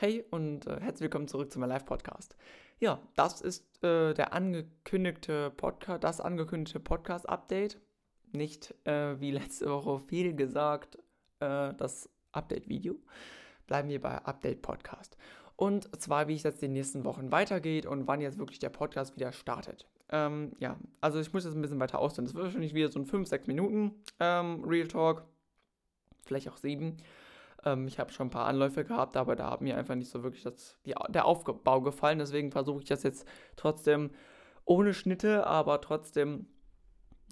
[0.00, 2.36] Hey und äh, herzlich willkommen zurück zu meinem Live-Podcast.
[2.78, 7.80] Ja, das ist äh, der angekündigte Podcast, das angekündigte Podcast-Update.
[8.30, 10.98] Nicht äh, wie letzte Woche viel gesagt,
[11.40, 12.94] äh, das Update-Video.
[13.66, 15.16] Bleiben wir bei Update-Podcast.
[15.56, 19.16] Und zwar, wie es jetzt die nächsten Wochen weitergeht und wann jetzt wirklich der Podcast
[19.16, 19.88] wieder startet.
[20.10, 22.26] Ähm, ja, also ich muss jetzt ein bisschen weiter ausdehnen.
[22.26, 25.24] Das wird wahrscheinlich wieder so ein 5, 6 Minuten ähm, Real Talk.
[26.24, 26.98] Vielleicht auch 7.
[27.64, 30.22] Ähm, ich habe schon ein paar Anläufe gehabt, aber da hat mir einfach nicht so
[30.22, 32.18] wirklich das, die, der Aufbau gefallen.
[32.18, 34.10] Deswegen versuche ich das jetzt trotzdem
[34.64, 36.46] ohne Schnitte, aber trotzdem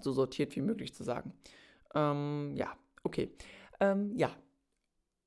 [0.01, 1.33] so sortiert wie möglich zu sagen.
[1.95, 3.31] Ähm, ja, okay.
[3.79, 4.31] Ähm, ja.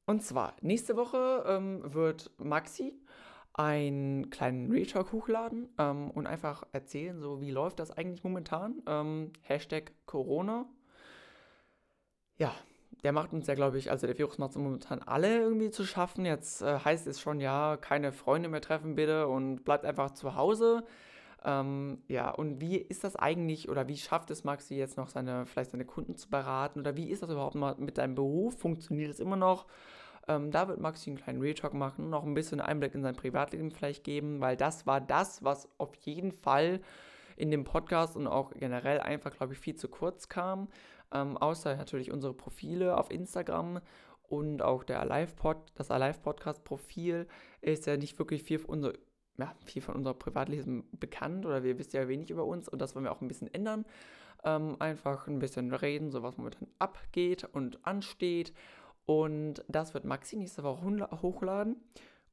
[0.07, 3.01] Und zwar, nächste Woche ähm, wird Maxi
[3.53, 8.83] einen kleinen Real Talk hochladen ähm, und einfach erzählen, so wie läuft das eigentlich momentan.
[8.87, 10.67] Ähm, Hashtag Corona.
[12.39, 12.55] Ja,
[13.03, 15.85] der macht uns ja, glaube ich, also der Virus macht es momentan alle irgendwie zu
[15.85, 16.25] schaffen.
[16.25, 20.35] Jetzt äh, heißt es schon, ja, keine Freunde mehr treffen bitte und bleibt einfach zu
[20.35, 20.85] Hause.
[21.45, 25.47] Ähm, ja, und wie ist das eigentlich oder wie schafft es Maxi jetzt noch seine,
[25.47, 28.59] vielleicht seine Kunden zu beraten oder wie ist das überhaupt mal mit deinem Beruf?
[28.59, 29.67] Funktioniert es immer noch?
[30.29, 33.17] Ähm, da wird Maxi einen kleinen Real Talk machen, noch ein bisschen Einblick in sein
[33.17, 36.81] Privatleben vielleicht geben, weil das war das, was auf jeden Fall
[37.41, 40.69] in dem Podcast und auch generell einfach, glaube ich, viel zu kurz kam.
[41.13, 43.81] Ähm, außer natürlich unsere Profile auf Instagram
[44.23, 47.27] und auch der Alive -Pod, das Alive Podcast Profil
[47.63, 48.93] ist ja nicht wirklich viel von, unser,
[49.39, 52.95] ja, viel von unserem Privatleben bekannt oder wir wissen ja wenig über uns und das
[52.95, 53.87] wollen wir auch ein bisschen ändern.
[54.45, 58.53] Ähm, einfach ein bisschen reden, so was momentan abgeht und ansteht.
[59.07, 61.77] Und das wird Maxi nächste Woche hochladen.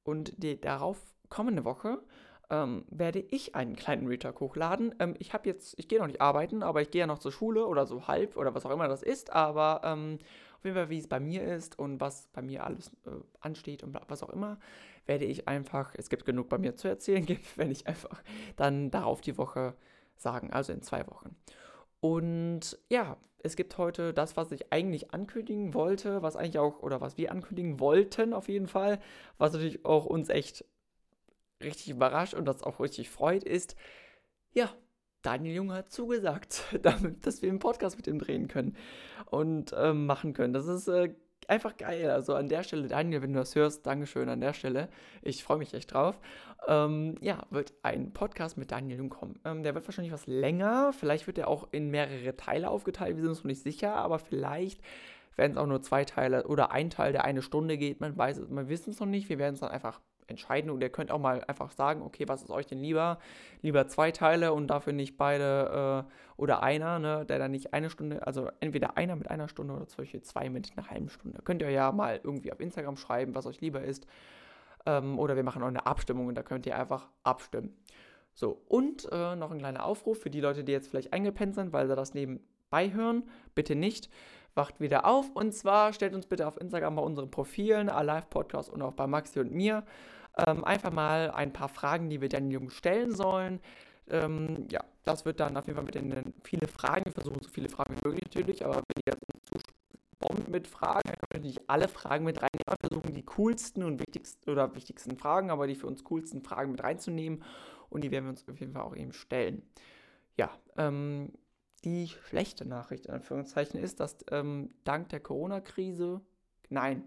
[0.04, 2.02] Und die darauf kommende Woche
[2.50, 4.96] ähm, werde ich einen kleinen Retalk hochladen.
[5.00, 7.32] Ähm, ich habe jetzt, ich gehe noch nicht arbeiten, aber ich gehe ja noch zur
[7.32, 9.34] Schule oder so halb oder was auch immer das ist.
[9.34, 10.20] Aber ähm,
[10.58, 13.84] auf jeden Fall, wie es bei mir ist und was bei mir alles äh, ansteht
[13.84, 14.60] und was auch immer,
[15.06, 17.26] werde ich einfach, es gibt genug bei mir zu erzählen,
[17.56, 18.24] wenn ich einfach
[18.56, 19.76] dann darauf die Woche
[20.16, 21.36] sagen, also in zwei Wochen.
[22.00, 27.02] Und ja, es gibt heute das, was ich eigentlich ankündigen wollte, was eigentlich auch, oder
[27.02, 29.00] was wir ankündigen wollten auf jeden Fall,
[29.38, 30.66] was natürlich auch uns echt
[31.62, 33.76] richtig überrascht und das auch richtig freut, ist,
[34.54, 34.70] ja,
[35.22, 38.78] Daniel Junge hat zugesagt, damit, dass wir einen Podcast mit ihm drehen können
[39.26, 40.54] und äh, machen können.
[40.54, 41.14] Das ist äh,
[41.48, 42.10] einfach geil.
[42.10, 44.90] Also an der Stelle, Daniel, wenn du das hörst, Dankeschön an der Stelle.
[45.22, 46.20] Ich freue mich echt drauf.
[46.68, 49.40] Ähm, ja, wird ein Podcast mit Daniel Jung kommen.
[49.46, 50.94] Ähm, der wird wahrscheinlich was länger.
[50.94, 53.16] Vielleicht wird er auch in mehrere Teile aufgeteilt.
[53.16, 54.82] Wir sind uns noch nicht sicher, aber vielleicht
[55.36, 58.02] werden es auch nur zwei Teile oder ein Teil, der eine Stunde geht.
[58.02, 59.30] Man weiß es, man wissen es noch nicht.
[59.30, 62.44] Wir werden es dann einfach entscheiden und ihr könnt auch mal einfach sagen, okay, was
[62.44, 63.18] ist euch denn lieber?
[63.62, 66.12] Lieber zwei Teile und dafür nicht beide äh,
[66.42, 69.86] oder einer, ne, der dann nicht eine Stunde, also entweder einer mit einer Stunde oder
[69.88, 71.42] solche zwei mit einer halben Stunde.
[71.44, 74.08] Könnt ihr ja mal irgendwie auf Instagram schreiben, was euch lieber ist.
[74.86, 77.76] Ähm, oder wir machen auch eine Abstimmung und da könnt ihr einfach abstimmen.
[78.34, 81.74] So, und äh, noch ein kleiner Aufruf für die Leute, die jetzt vielleicht eingepennt sind,
[81.74, 83.24] weil sie das nebenbei hören.
[83.56, 84.10] Bitte nicht
[84.58, 85.30] wacht wieder auf.
[85.36, 89.08] Und zwar stellt uns bitte auf Instagram bei unseren Profilen, Alive Podcast und auch bei
[89.08, 89.84] Maxi und mir
[90.46, 93.60] ähm, einfach mal ein paar Fragen, die wir den Jungen stellen sollen.
[94.10, 97.50] Ähm, ja, das wird dann auf jeden Fall mit den viele Fragen, wir versuchen so
[97.50, 99.58] viele Fragen wie möglich natürlich, aber wenn ihr zu
[100.20, 102.64] bombt mit Fragen, dann können wir nicht alle Fragen mit reinnehmen.
[102.68, 106.72] Wir versuchen die coolsten und wichtigsten oder wichtigsten Fragen, aber die für uns coolsten Fragen
[106.72, 107.44] mit reinzunehmen
[107.90, 109.64] und die werden wir uns auf jeden Fall auch eben stellen.
[110.38, 111.34] Ja, ähm,
[111.84, 116.22] die schlechte Nachricht in Anführungszeichen ist, dass ähm, dank der Corona-Krise,
[116.70, 117.04] nein,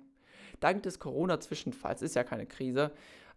[0.58, 2.92] dank des Corona-Zwischenfalls, ist ja keine Krise,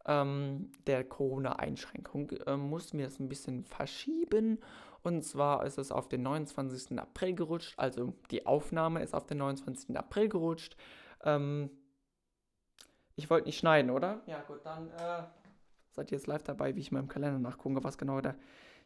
[0.06, 4.60] ähm, der Corona-Einschränkung, äh, mussten wir das ein bisschen verschieben.
[5.04, 6.98] Und zwar ist es auf den 29.
[6.98, 9.98] April gerutscht, also die Aufnahme ist auf den 29.
[9.98, 10.78] April gerutscht.
[11.24, 11.70] Ähm,
[13.16, 14.22] ich wollte nicht schneiden, oder?
[14.26, 15.24] Ja, gut, dann äh,
[15.92, 18.36] seid ihr jetzt live dabei, wie ich mal im Kalender nachgucke, was genau da.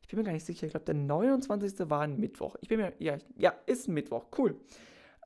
[0.02, 1.90] Ich bin mir gar nicht sicher, ich glaube, der 29.
[1.90, 2.56] war ein Mittwoch.
[2.62, 4.60] Ich bin mir, ja, ja, ist ein Mittwoch, cool.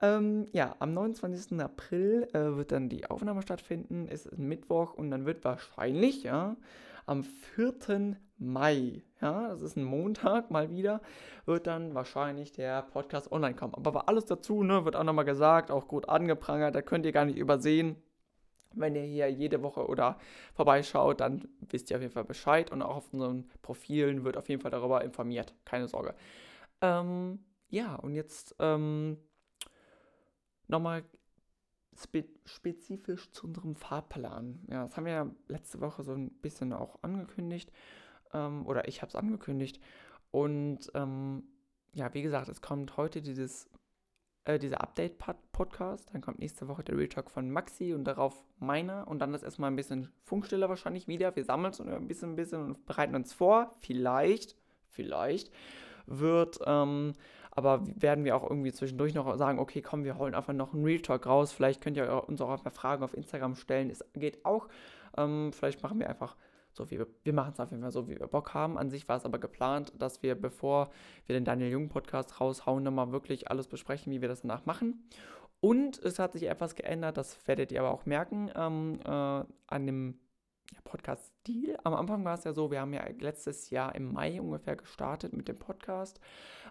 [0.01, 1.59] Ähm, ja, am 29.
[1.59, 4.07] April äh, wird dann die Aufnahme stattfinden.
[4.09, 6.57] Es ist Mittwoch und dann wird wahrscheinlich, ja,
[7.05, 8.17] am 4.
[8.37, 11.01] Mai, ja, das ist ein Montag mal wieder,
[11.45, 13.75] wird dann wahrscheinlich der Podcast online kommen.
[13.75, 17.25] Aber alles dazu, ne, wird auch nochmal gesagt, auch gut angeprangert, da könnt ihr gar
[17.25, 17.97] nicht übersehen.
[18.73, 20.17] Wenn ihr hier jede Woche oder
[20.55, 24.49] vorbeischaut, dann wisst ihr auf jeden Fall Bescheid und auch auf unseren Profilen wird auf
[24.49, 25.53] jeden Fall darüber informiert.
[25.65, 26.15] Keine Sorge.
[26.81, 27.39] Ähm,
[27.69, 29.17] ja, und jetzt ähm,
[30.71, 31.03] nochmal
[31.95, 34.65] spe spezifisch zu unserem Fahrplan.
[34.69, 37.71] Ja, das haben wir ja letzte Woche so ein bisschen auch angekündigt.
[38.33, 39.79] Ähm, oder ich habe es angekündigt.
[40.31, 41.43] Und ähm,
[41.93, 43.69] ja, wie gesagt, es kommt heute dieses
[44.45, 46.13] äh, dieser Update-Podcast.
[46.13, 49.07] Dann kommt nächste Woche der Real Talk von Maxi und darauf meiner.
[49.07, 51.35] Und dann ist erstmal ein bisschen Funkstille wahrscheinlich wieder.
[51.35, 53.71] Wir sammeln uns ein bisschen, ein bisschen und bereiten uns vor.
[53.81, 54.55] Vielleicht,
[54.87, 55.51] vielleicht
[56.19, 57.13] wird, ähm,
[57.51, 60.85] aber werden wir auch irgendwie zwischendurch noch sagen, okay, komm, wir holen einfach noch einen
[60.85, 61.51] Real Talk raus.
[61.51, 63.89] Vielleicht könnt ihr uns auch einfach Fragen auf Instagram stellen.
[63.89, 64.69] Es geht auch.
[65.17, 66.37] Ähm, vielleicht machen wir einfach
[66.73, 68.77] so wie wir, wir machen es auf jeden Fall so, wie wir Bock haben.
[68.77, 70.89] An sich war es aber geplant, dass wir, bevor
[71.25, 75.03] wir den Daniel Jung Podcast raushauen, nochmal wirklich alles besprechen, wie wir das danach machen.
[75.59, 79.85] Und es hat sich etwas geändert, das werdet ihr aber auch merken, ähm, äh, an
[79.85, 80.19] dem
[80.83, 81.77] Podcast-Stil.
[81.83, 85.33] Am Anfang war es ja so, wir haben ja letztes Jahr im Mai ungefähr gestartet
[85.33, 86.19] mit dem Podcast.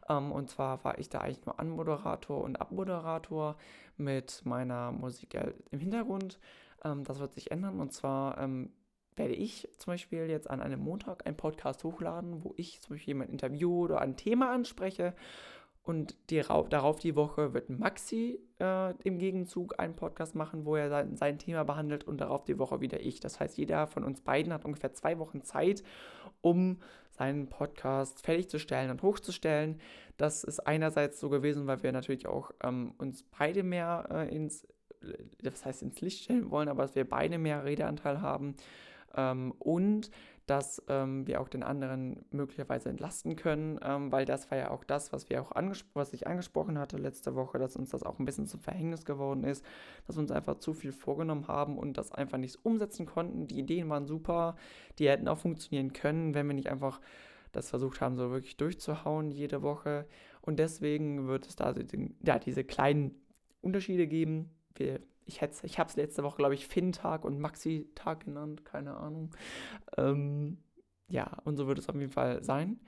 [0.08, 3.56] Ähm, und zwar war ich da eigentlich nur Anmoderator und Abmoderator
[3.96, 5.38] mit meiner Musik
[5.70, 6.38] im Hintergrund.
[6.84, 7.80] Ähm, das wird sich ändern.
[7.80, 8.72] Und zwar ähm,
[9.16, 13.12] werde ich zum Beispiel jetzt an einem Montag einen Podcast hochladen, wo ich zum Beispiel
[13.12, 15.14] jemand interview oder ein Thema anspreche.
[15.90, 20.88] Und die, darauf die Woche wird Maxi äh, im Gegenzug einen Podcast machen, wo er
[20.88, 23.18] sein, sein Thema behandelt und darauf die Woche wieder ich.
[23.18, 25.82] Das heißt, jeder von uns beiden hat ungefähr zwei Wochen Zeit,
[26.42, 26.78] um
[27.10, 29.80] seinen Podcast fertigzustellen und hochzustellen.
[30.16, 34.68] Das ist einerseits so gewesen, weil wir natürlich auch ähm, uns beide mehr äh, ins,
[35.42, 38.54] das heißt ins Licht stellen wollen, aber dass wir beide mehr Redeanteil haben.
[39.16, 40.12] Ähm, und
[40.50, 44.82] dass ähm, wir auch den anderen möglicherweise entlasten können, ähm, weil das war ja auch
[44.82, 45.52] das, was wir auch
[45.94, 49.44] was ich angesprochen hatte letzte Woche, dass uns das auch ein bisschen zum Verhängnis geworden
[49.44, 49.64] ist,
[50.08, 53.46] dass wir uns einfach zu viel vorgenommen haben und das einfach nicht umsetzen konnten.
[53.46, 54.56] Die Ideen waren super,
[54.98, 57.00] die hätten auch funktionieren können, wenn wir nicht einfach
[57.52, 60.04] das versucht haben, so wirklich durchzuhauen jede Woche.
[60.40, 61.72] Und deswegen wird es da
[62.24, 63.14] ja, diese kleinen
[63.60, 64.50] Unterschiede geben.
[64.74, 64.98] Wir
[65.30, 69.30] ich, ich habe es letzte Woche, glaube ich, Finn-Tag und Maxi-Tag genannt, keine Ahnung.
[69.96, 70.58] Ähm,
[71.08, 72.80] ja, und so wird es auf jeden Fall sein.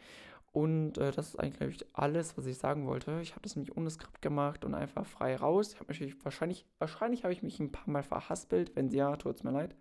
[0.52, 3.20] Und äh, das ist eigentlich, glaube ich, alles, was ich sagen wollte.
[3.22, 5.72] Ich habe das nämlich ohne Skript gemacht und einfach frei raus.
[5.72, 8.76] Ich habe natürlich wahrscheinlich, wahrscheinlich habe ich mich ein paar Mal verhaspelt.
[8.76, 9.74] Wenn ja, tut es mir leid.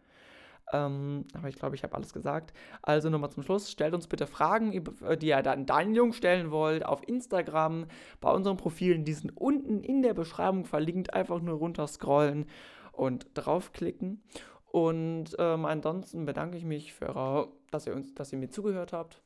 [0.73, 2.53] Ähm, aber ich glaube, ich habe alles gesagt.
[2.81, 3.71] Also nochmal zum Schluss.
[3.71, 4.73] Stellt uns bitte Fragen,
[5.03, 7.85] äh, die ihr dann Daniel Jung stellen wollt, auf Instagram,
[8.19, 9.03] bei unseren Profilen.
[9.05, 11.13] Die sind unten in der Beschreibung verlinkt.
[11.13, 12.45] Einfach nur runter scrollen
[12.91, 14.23] und draufklicken.
[14.65, 19.21] Und ähm, ansonsten bedanke ich mich für dass ihr uns, dass ihr mir zugehört habt.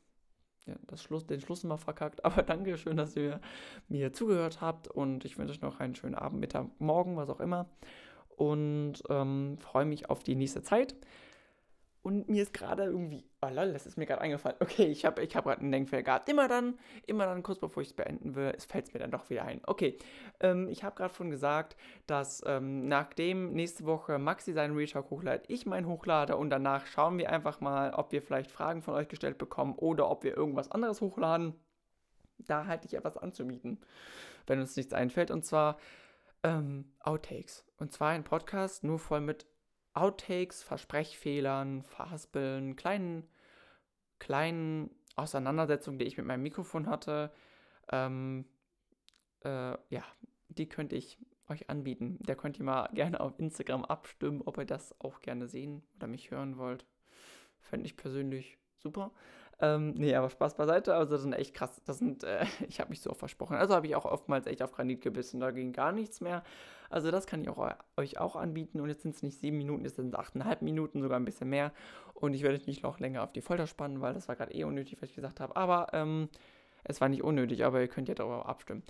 [0.66, 3.40] Ja, das Schluss, den Schluss mal verkackt, aber danke schön, dass ihr
[3.88, 7.40] mir zugehört habt und ich wünsche euch noch einen schönen Abend, Mittag, Morgen, was auch
[7.40, 7.68] immer
[8.38, 10.96] und ähm, freue mich auf die nächste Zeit.
[12.06, 14.58] Und mir ist gerade irgendwie, oh lol, das ist mir gerade eingefallen.
[14.60, 16.30] Okay, ich habe ich hab gerade einen Denkfehler gehabt.
[16.30, 16.78] Immer dann,
[17.08, 19.60] immer dann, kurz bevor ich es beenden will, es fällt mir dann doch wieder ein.
[19.66, 19.98] Okay,
[20.40, 25.46] ähm, ich habe gerade schon gesagt, dass ähm, nachdem nächste Woche Maxi seinen Retalk hochladet,
[25.48, 29.08] ich meinen hochlade und danach schauen wir einfach mal, ob wir vielleicht Fragen von euch
[29.08, 31.56] gestellt bekommen oder ob wir irgendwas anderes hochladen.
[32.38, 33.80] Da halte ich etwas anzumieten,
[34.46, 35.32] wenn uns nichts einfällt.
[35.32, 35.80] Und zwar
[36.44, 37.66] ähm, Outtakes.
[37.78, 39.46] Und zwar ein Podcast nur voll mit
[39.94, 43.28] Outtakes, Versprechfehlern, Verhaspeln, kleinen,
[44.20, 47.32] kleinen Auseinandersetzungen, die ich mit meinem Mikrofon hatte.
[47.92, 48.46] Ähm,
[49.44, 50.04] äh, ja,
[50.50, 51.18] die könnte ich
[51.48, 52.20] euch anbieten.
[52.22, 56.08] Da könnt ihr mal gerne auf Instagram abstimmen, ob ihr das auch gerne sehen oder
[56.08, 56.86] mich hören wollt.
[57.60, 59.12] Fände ich persönlich super.
[59.60, 60.96] Ähm, nee, aber Spaß beiseite.
[60.96, 61.82] Also, das sind echt krass.
[61.86, 63.56] Das sind, äh, ich habe mich so versprochen.
[63.56, 65.40] Also habe ich auch oftmals echt auf Granit gebissen.
[65.40, 66.44] Da ging gar nichts mehr.
[66.90, 68.82] Also, das kann ich auch, euch auch anbieten.
[68.82, 71.50] Und jetzt sind es nicht sieben Minuten, jetzt sind es achteinhalb Minuten, sogar ein bisschen
[71.50, 71.72] mehr.
[72.14, 74.54] Und ich werde euch nicht noch länger auf die Folter spannen, weil das war gerade
[74.54, 75.56] eh unnötig, was ich gesagt habe.
[75.56, 76.30] Aber ähm,
[76.84, 78.84] es war nicht unnötig, aber ihr könnt ja darüber abstimmen.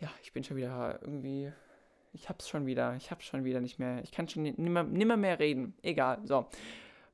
[0.00, 1.52] Ja, ich bin schon wieder irgendwie.
[2.12, 2.94] Ich hab's schon wieder.
[2.96, 4.02] Ich hab's schon wieder nicht mehr.
[4.02, 5.74] Ich kann schon nimmer, nimmer mehr reden.
[5.82, 6.20] Egal.
[6.24, 6.46] So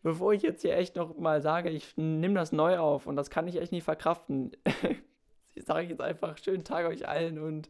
[0.03, 3.31] bevor ich jetzt hier echt noch mal sage, ich nehme das neu auf und das
[3.31, 4.53] kann ich echt nicht verkraften,
[5.57, 7.69] sage ich jetzt einfach schönen Tag euch allen und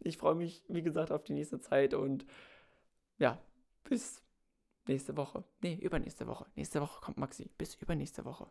[0.00, 2.26] ich freue mich, wie gesagt, auf die nächste Zeit und
[3.18, 3.38] ja,
[3.84, 4.22] bis
[4.86, 5.44] nächste Woche.
[5.62, 6.46] Nee, übernächste Woche.
[6.56, 7.50] Nächste Woche kommt Maxi.
[7.56, 8.48] Bis übernächste Woche.